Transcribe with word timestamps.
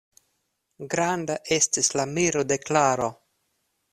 Granda 0.93 1.35
estis 1.59 1.91
la 2.01 2.07
miro 2.15 2.43
de 2.53 2.59
Klaro. 2.65 3.13